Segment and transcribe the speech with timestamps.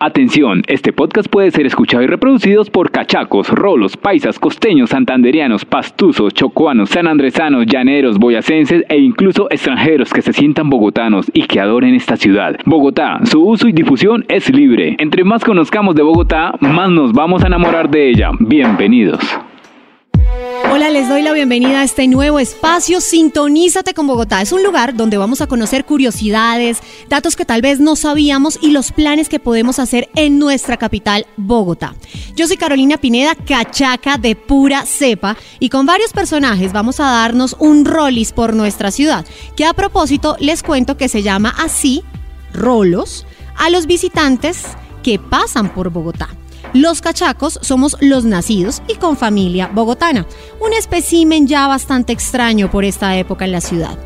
[0.00, 6.32] Atención, este podcast puede ser escuchado y reproducido por cachacos, rolos, paisas, costeños, santanderianos, pastuzos,
[6.34, 12.16] chocuanos, sanandresanos, llaneros, boyacenses e incluso extranjeros que se sientan bogotanos y que adoren esta
[12.16, 12.58] ciudad.
[12.64, 14.94] Bogotá, su uso y difusión es libre.
[15.00, 18.30] Entre más conozcamos de Bogotá, más nos vamos a enamorar de ella.
[18.38, 19.18] Bienvenidos.
[21.08, 24.42] Doy la bienvenida a este nuevo espacio Sintonízate con Bogotá.
[24.42, 28.72] Es un lugar donde vamos a conocer curiosidades, datos que tal vez no sabíamos y
[28.72, 31.94] los planes que podemos hacer en nuestra capital, Bogotá.
[32.36, 37.56] Yo soy Carolina Pineda, cachaca de pura cepa, y con varios personajes vamos a darnos
[37.58, 39.24] un rolis por nuestra ciudad,
[39.56, 42.02] que a propósito les cuento que se llama así,
[42.52, 43.24] rolos,
[43.56, 44.64] a los visitantes
[45.02, 46.28] que pasan por Bogotá.
[46.74, 50.26] Los cachacos somos los nacidos y con familia bogotana,
[50.60, 53.98] un espécimen ya bastante extraño por esta época en la ciudad.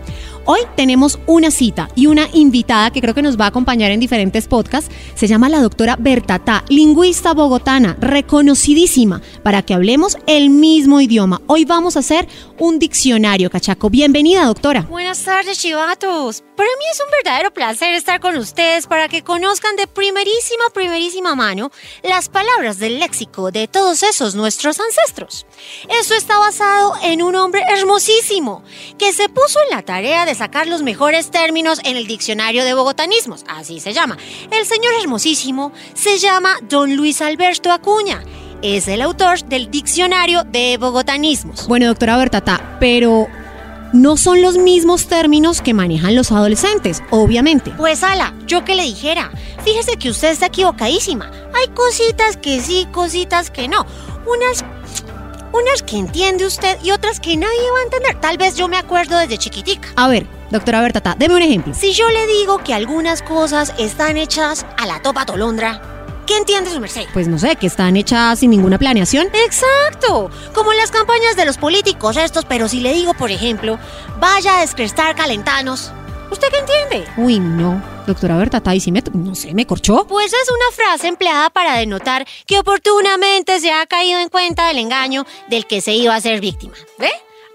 [0.44, 4.00] Hoy tenemos una cita y una invitada que creo que nos va a acompañar en
[4.00, 4.92] diferentes podcasts.
[5.14, 11.40] Se llama la doctora Bertatá, lingüista bogotana, reconocidísima, para que hablemos el mismo idioma.
[11.46, 12.26] Hoy vamos a hacer
[12.58, 13.88] un diccionario, cachaco.
[13.88, 14.82] Bienvenida, doctora.
[14.82, 16.42] Buenas tardes, chivatos.
[16.56, 21.36] Para mí es un verdadero placer estar con ustedes para que conozcan de primerísima, primerísima
[21.36, 21.70] mano
[22.02, 25.46] las palabras del léxico de todos esos nuestros ancestros.
[25.88, 28.64] Eso está basado en un hombre hermosísimo
[29.02, 32.72] que se puso en la tarea de sacar los mejores términos en el diccionario de
[32.72, 34.16] bogotanismos, así se llama.
[34.52, 38.22] El señor hermosísimo se llama don Luis Alberto Acuña.
[38.62, 41.66] Es el autor del diccionario de bogotanismos.
[41.66, 43.26] Bueno, doctora Bertata, pero
[43.92, 47.72] no son los mismos términos que manejan los adolescentes, obviamente.
[47.72, 49.32] Pues ala, yo que le dijera,
[49.64, 51.28] fíjese que usted está equivocadísima.
[51.54, 53.84] Hay cositas que sí, cositas que no.
[54.28, 54.64] Unas
[55.52, 58.20] unas que entiende usted y otras que nadie va a entender.
[58.20, 59.88] Tal vez yo me acuerdo desde chiquitica.
[59.96, 61.74] A ver, doctora Bertata, deme un ejemplo.
[61.74, 65.82] Si yo le digo que algunas cosas están hechas a la topa tolondra,
[66.26, 67.04] ¿qué entiende su merced?
[67.12, 69.28] Pues no sé, que están hechas sin ninguna planeación.
[69.32, 73.78] Exacto, como en las campañas de los políticos estos, pero si le digo, por ejemplo,
[74.18, 75.92] vaya a descrestar calentanos,
[76.32, 77.10] ¿usted qué entiende?
[77.16, 77.82] Uy, no.
[78.06, 80.06] Doctora Bertata, ¿y si me, no sé, me corchó?
[80.06, 84.78] Pues es una frase empleada para denotar que oportunamente se ha caído en cuenta del
[84.78, 86.74] engaño del que se iba a ser víctima.
[86.98, 87.10] ¿Ve?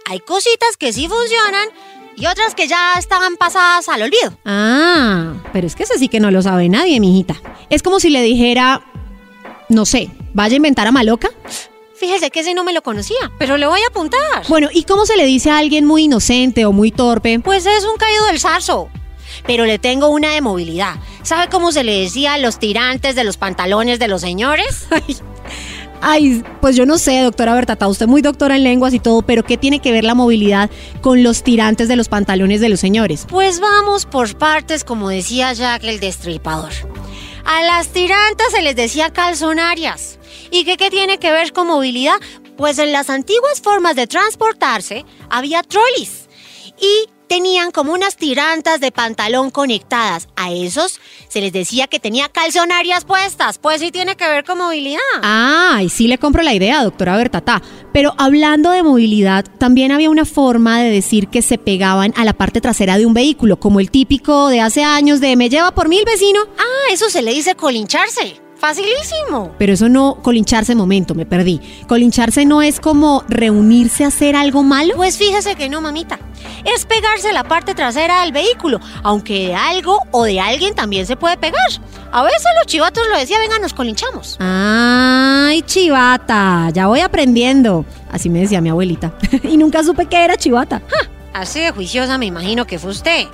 [0.05, 1.69] Hay cositas que sí funcionan
[2.15, 4.37] y otras que ya estaban pasadas al olvido.
[4.45, 7.35] Ah, pero es que ese sí que no lo sabe nadie, mijita.
[7.69, 8.85] Es como si le dijera,
[9.69, 11.29] no sé, vaya a inventar a Maloca.
[11.97, 14.45] Fíjese que ese no me lo conocía, pero le voy a apuntar.
[14.47, 17.39] Bueno, ¿y cómo se le dice a alguien muy inocente o muy torpe?
[17.39, 18.89] Pues es un caído del zarzo.
[19.47, 20.95] Pero le tengo una de movilidad.
[21.23, 24.87] ¿Sabe cómo se le decía a los tirantes de los pantalones de los señores?
[26.01, 29.43] Ay, pues yo no sé, doctora Bertata, usted muy doctora en lenguas y todo, pero
[29.43, 30.69] ¿qué tiene que ver la movilidad
[31.01, 33.25] con los tirantes de los pantalones de los señores?
[33.27, 36.71] Pues vamos por partes, como decía Jack el Destripador.
[37.47, 40.19] A las tirantas se les decía calzonarias.
[40.51, 42.19] ¿Y qué, tiene que ver con movilidad?
[42.57, 46.26] Pues en las antiguas formas de transportarse había trolleys.
[46.79, 50.27] Y tenían como unas tirantas de pantalón conectadas.
[50.35, 53.57] A esos se les decía que tenía calzonarias puestas.
[53.57, 54.99] Pues sí tiene que ver con movilidad.
[55.21, 57.61] Ah, y sí le compro la idea, doctora Bertatá.
[57.93, 62.33] Pero hablando de movilidad, también había una forma de decir que se pegaban a la
[62.33, 65.89] parte trasera de un vehículo, como el típico de hace años de me lleva por
[65.89, 66.41] mil vecino.
[66.57, 68.46] Ah, eso se le dice colincharse.
[68.59, 69.53] Facilísimo.
[69.57, 71.61] Pero eso no, colincharse, momento, me perdí.
[71.87, 74.95] Colincharse no es como reunirse a hacer algo malo.
[74.95, 76.19] Pues fíjese que no, mamita.
[76.65, 81.15] Es pegarse la parte trasera del vehículo, aunque de algo o de alguien también se
[81.15, 81.67] puede pegar.
[82.11, 84.37] A veces los chivatos lo decían, venga, nos colinchamos.
[84.39, 87.85] Ay, chivata, ya voy aprendiendo.
[88.11, 89.13] Así me decía mi abuelita.
[89.43, 90.81] y nunca supe que era chivata.
[91.33, 93.27] Así de juiciosa me imagino que fue usted.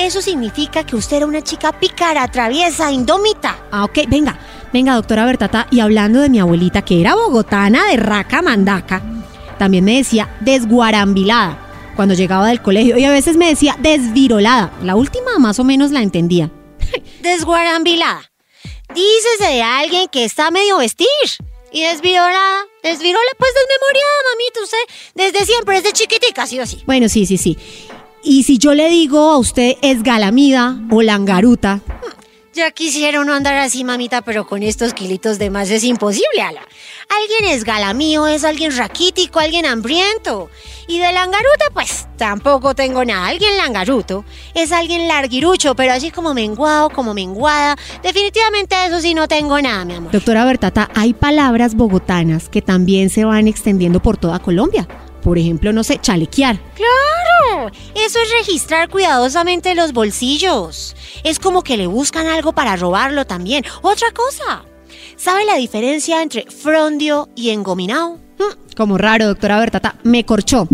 [0.00, 3.66] Eso significa que usted era una chica pícara, traviesa, indómita.
[3.70, 4.38] Ah, ok, venga,
[4.72, 5.66] venga, doctora Bertata.
[5.70, 9.02] Y hablando de mi abuelita, que era bogotana de raca mandaca,
[9.58, 12.96] también me decía desguarambilada cuando llegaba del colegio.
[12.96, 14.72] Y a veces me decía desvirolada.
[14.82, 16.50] La última más o menos la entendía.
[17.20, 18.22] Desguarambilada.
[18.94, 21.06] Dícese de alguien que está medio vestir.
[21.72, 22.64] Y desvirolada.
[22.82, 24.62] Desvirola, pues desmemoriada, mamita.
[24.62, 24.78] Usted
[25.14, 26.82] desde siempre, desde chiquitica ha sido así.
[26.86, 27.58] Bueno, sí, sí, sí.
[28.22, 31.80] Y si yo le digo a usted es galamida o langaruta,
[32.52, 36.60] Ya quisiera uno andar así, mamita, pero con estos kilitos de más es imposible, ala.
[37.08, 40.50] Alguien es galamío, es alguien raquítico, alguien hambriento.
[40.88, 43.28] Y de langaruta, pues tampoco tengo nada.
[43.28, 47.76] Alguien langaruto es alguien larguirucho, pero así como menguado, como menguada.
[48.02, 50.10] Definitivamente de eso sí no tengo nada, mi amor.
[50.10, 54.88] doctora Bertata, hay palabras bogotanas que también se van extendiendo por toda Colombia.
[55.22, 56.58] Por ejemplo, no sé, chalequear.
[56.74, 57.19] Claro,
[57.94, 60.96] Eso es registrar cuidadosamente los bolsillos.
[61.24, 63.64] Es como que le buscan algo para robarlo también.
[63.82, 64.64] Otra cosa.
[65.16, 68.14] ¿Sabe la diferencia entre frondio y engominado?
[68.38, 70.66] Mm, como raro, doctora Bertata, me corchó.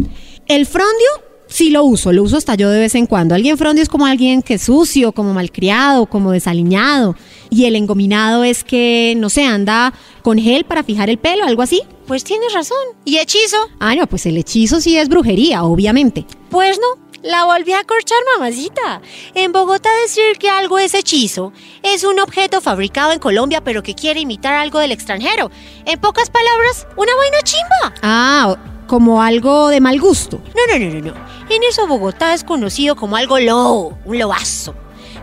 [0.46, 1.08] El frondio
[1.48, 3.34] sí lo uso, lo uso hasta yo de vez en cuando.
[3.34, 7.16] Alguien frondio es como alguien que es sucio, como malcriado, como desaliñado.
[7.50, 9.92] Y el engominado es que, no sé, anda
[10.26, 11.84] con gel para fijar el pelo, algo así.
[12.08, 12.76] Pues tienes razón.
[13.04, 13.58] ¿Y hechizo?
[13.78, 16.26] Ah, no, pues el hechizo sí es brujería, obviamente.
[16.50, 19.02] Pues no, la volví a corchar, mamacita.
[19.36, 21.52] En Bogotá decir que algo es hechizo
[21.84, 25.52] es un objeto fabricado en Colombia pero que quiere imitar algo del extranjero.
[25.84, 27.94] En pocas palabras, una vaina chimba.
[28.02, 28.56] Ah,
[28.88, 30.40] como algo de mal gusto.
[30.56, 31.14] No, no, no, no, no.
[31.50, 34.74] En eso Bogotá es conocido como algo lobo, un lobazo.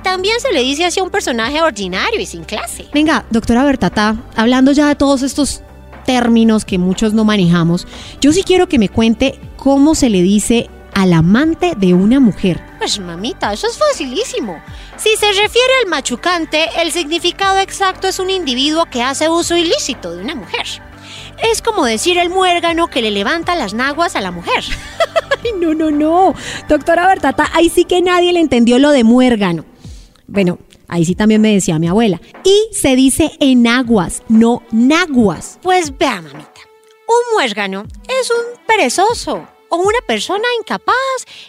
[0.03, 2.85] También se le dice así a un personaje ordinario y sin clase.
[2.93, 5.61] Venga, doctora Bertata, hablando ya de todos estos
[6.05, 7.87] términos que muchos no manejamos,
[8.19, 12.61] yo sí quiero que me cuente cómo se le dice al amante de una mujer.
[12.77, 14.61] Pues mamita, eso es facilísimo.
[14.97, 20.13] Si se refiere al machucante, el significado exacto es un individuo que hace uso ilícito
[20.13, 20.65] de una mujer.
[21.51, 24.63] Es como decir el muérgano que le levanta las naguas a la mujer.
[25.43, 26.35] Ay, no, no, no.
[26.69, 29.65] Doctora Bertata, ahí sí que nadie le entendió lo de muérgano.
[30.27, 32.21] Bueno, ahí sí también me decía mi abuela.
[32.43, 35.59] Y se dice enaguas, no naguas.
[35.61, 36.61] Pues vea, mamita.
[37.07, 40.95] Un muérgano es un perezoso, o una persona incapaz.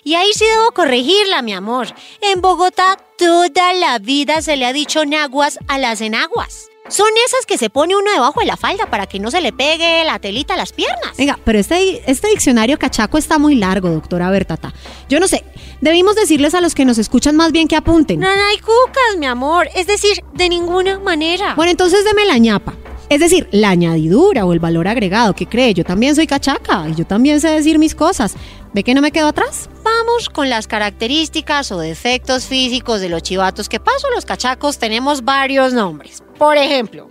[0.02, 1.88] Y ahí sí debo corregirla, mi amor.
[2.20, 6.68] En Bogotá toda la vida se le ha dicho naguas a las enaguas.
[6.88, 9.54] Son esas que se pone uno debajo de la falda para que no se le
[9.54, 11.16] pegue la telita a las piernas.
[11.16, 14.74] Venga, pero este, este diccionario cachaco está muy largo, doctora Bertata.
[15.08, 15.44] Yo no sé,
[15.80, 18.20] debimos decirles a los que nos escuchan más bien que apunten.
[18.20, 19.68] No, no hay cucas, mi amor.
[19.74, 21.54] Es decir, de ninguna manera.
[21.54, 22.74] Bueno, entonces deme la ñapa.
[23.08, 25.34] Es decir, la añadidura o el valor agregado.
[25.34, 25.74] ¿Qué cree?
[25.74, 28.34] Yo también soy cachaca y yo también sé decir mis cosas.
[28.72, 29.68] ¿Ve que no me quedo atrás?
[29.84, 35.22] Vamos con las características o defectos físicos de los chivatos que paso los cachacos tenemos
[35.22, 36.22] varios nombres.
[36.38, 37.10] Por ejemplo,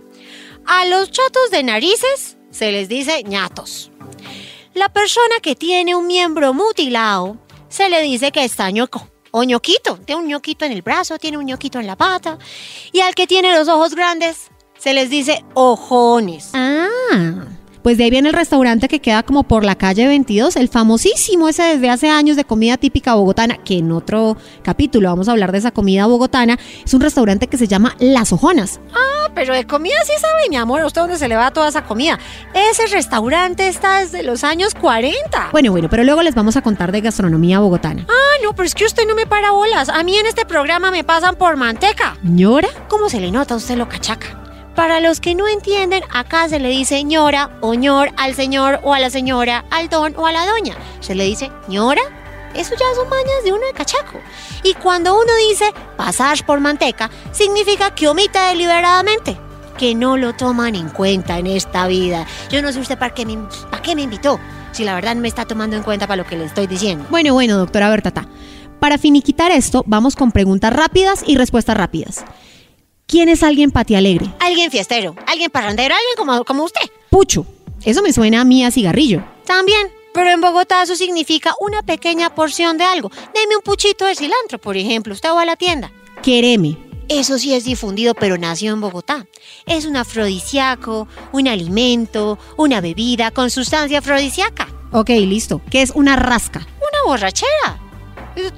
[0.66, 3.90] a los chatos de narices se les dice ñatos.
[4.74, 7.38] La persona que tiene un miembro mutilado
[7.68, 9.98] se le dice que está ñoco o ñoquito.
[10.04, 12.38] Tiene un ñoquito en el brazo, tiene un ñoquito en la pata.
[12.92, 14.50] Y al que tiene los ojos grandes
[14.84, 16.50] se les dice ojones.
[16.52, 16.88] Ah.
[17.82, 21.48] Pues de ahí viene el restaurante que queda como por la calle 22, el famosísimo
[21.48, 25.52] ese desde hace años de comida típica bogotana, que en otro capítulo vamos a hablar
[25.52, 26.58] de esa comida bogotana.
[26.84, 28.78] Es un restaurante que se llama Las Ojonas.
[28.92, 31.68] Ah, pero de comida sí sabe, mi amor, ¿a usted dónde se le va toda
[31.68, 32.18] esa comida?
[32.52, 35.48] Ese restaurante está desde los años 40.
[35.50, 38.04] Bueno, bueno, pero luego les vamos a contar de gastronomía bogotana.
[38.06, 39.88] Ah, no, pero es que usted no me para bolas.
[39.88, 42.18] A mí en este programa me pasan por manteca.
[42.22, 42.68] ¿Ñora?
[42.88, 44.43] ¿Cómo se le nota a usted lo cachaca?
[44.74, 48.92] Para los que no entienden, acá se le dice ñora o ñor al señor o
[48.92, 50.76] a la señora, al don o a la doña.
[51.00, 52.02] Se le dice ñora.
[52.54, 54.20] Eso ya son mañas de uno de cachaco.
[54.64, 59.36] Y cuando uno dice pasar por manteca, significa que omite deliberadamente,
[59.76, 62.26] que no lo toman en cuenta en esta vida.
[62.50, 63.36] Yo no sé usted para qué me,
[63.70, 64.40] para qué me invitó,
[64.72, 67.06] si la verdad me está tomando en cuenta para lo que le estoy diciendo.
[67.10, 68.26] Bueno, bueno, doctora Bertata.
[68.80, 72.24] Para finiquitar esto, vamos con preguntas rápidas y respuestas rápidas.
[73.06, 74.26] ¿Quién es alguien patialegre?
[74.40, 76.82] Alguien fiestero, alguien parrandero, alguien como, como usted.
[77.10, 77.46] Pucho.
[77.84, 79.22] Eso me suena a mí a cigarrillo.
[79.46, 83.10] También, pero en Bogotá eso significa una pequeña porción de algo.
[83.34, 85.12] Deme un puchito de cilantro, por ejemplo.
[85.12, 85.92] Usted va a la tienda.
[86.22, 86.78] Quereme.
[87.08, 89.26] Eso sí es difundido, pero nació en Bogotá.
[89.66, 94.68] Es un afrodisíaco, un alimento, una bebida con sustancia afrodisíaca.
[94.92, 95.60] Ok, listo.
[95.70, 96.60] ¿Qué es una rasca?
[96.60, 97.80] Una borrachera.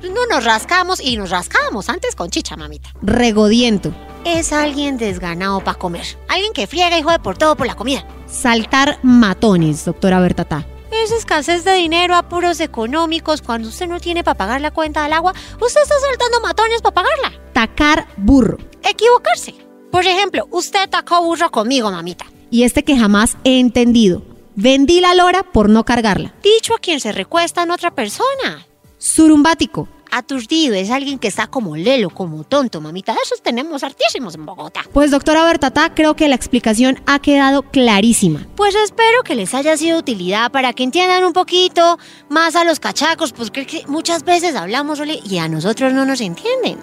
[0.04, 2.92] No nos rascamos y nos rascamos antes con chicha, mamita.
[3.02, 3.92] Regodiento.
[4.26, 6.04] Es alguien desganado para comer.
[6.26, 8.04] Alguien que friega y jode por todo por la comida.
[8.26, 10.66] Saltar matones, doctora Bertata.
[10.90, 13.40] Es escasez de dinero, apuros económicos.
[13.40, 16.95] Cuando usted no tiene para pagar la cuenta del agua, usted está saltando matones para
[16.95, 17.40] pagarla.
[17.52, 18.59] Tacar burro.
[18.83, 19.54] Equivocarse.
[19.92, 22.26] Por ejemplo, usted tacó burro conmigo, mamita.
[22.50, 24.23] Y este que jamás he entendido.
[24.56, 26.35] Vendí la lora por no cargarla.
[26.42, 28.66] Dicho a quien se recuesta en otra persona.
[28.99, 29.87] Surumbático.
[30.10, 33.12] Aturdido es alguien que está como lelo, como tonto, mamita.
[33.12, 34.82] De esos tenemos hartísimos en Bogotá.
[34.92, 38.46] Pues doctora Bertata, creo que la explicación ha quedado clarísima.
[38.56, 41.98] Pues espero que les haya sido de utilidad para que entiendan un poquito
[42.28, 46.20] más a los cachacos, pues creo que muchas veces hablamos y a nosotros no nos
[46.20, 46.78] entienden.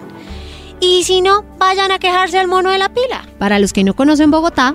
[0.80, 3.26] Y si no, vayan a quejarse al mono de la pila.
[3.38, 4.74] Para los que no conocen Bogotá,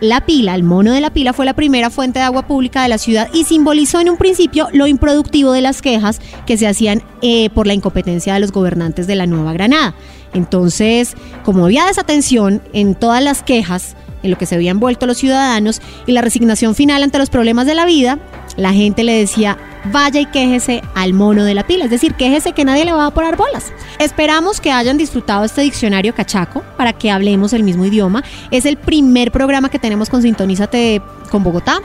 [0.00, 2.88] la pila, el mono de la pila, fue la primera fuente de agua pública de
[2.88, 7.02] la ciudad y simbolizó en un principio lo improductivo de las quejas que se hacían
[7.22, 9.94] eh, por la incompetencia de los gobernantes de la Nueva Granada.
[10.32, 11.14] Entonces,
[11.44, 15.80] como había desatención en todas las quejas, en lo que se habían vuelto los ciudadanos
[16.06, 18.18] y la resignación final ante los problemas de la vida,
[18.56, 22.52] la gente le decía vaya y quéjese al mono de la pila, es decir, quéjese
[22.52, 23.72] que nadie le va a poner bolas.
[23.98, 28.22] Esperamos que hayan disfrutado este diccionario cachaco para que hablemos el mismo idioma.
[28.50, 31.80] Es el primer programa que tenemos con Sintonízate con Bogotá.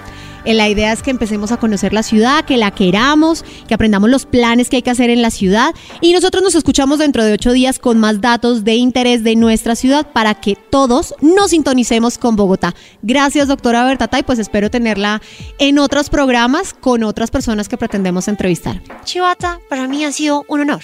[0.46, 4.10] Eh, la idea es que empecemos a conocer la ciudad, que la queramos, que aprendamos
[4.10, 7.34] los planes que hay que hacer en la ciudad y nosotros nos escuchamos dentro de
[7.34, 12.18] ocho días con más datos de interés de nuestra ciudad para que todos nos sintonicemos
[12.18, 12.76] con Bogotá.
[13.02, 15.22] Gracias, doctora Bertata, y pues espero tenerla
[15.60, 18.82] en otros programas con otras personas que pretendemos entrevistar.
[19.04, 20.82] Chivata, para mí ha sido un honor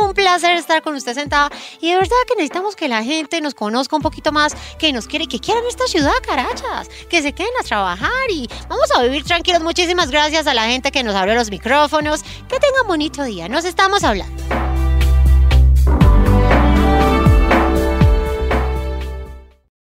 [0.00, 1.50] un placer estar con usted sentada.
[1.80, 5.06] Y de verdad que necesitamos que la gente nos conozca un poquito más, que nos
[5.06, 9.24] quiere, que quieran esta ciudad, carachas, que se queden a trabajar y vamos a vivir
[9.24, 9.62] tranquilos.
[9.62, 12.22] Muchísimas gracias a la gente que nos abrió los micrófonos.
[12.22, 13.48] Que tengan bonito día.
[13.48, 14.55] Nos estamos hablando.